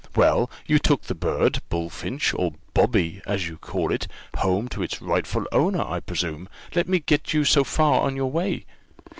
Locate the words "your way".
8.15-8.65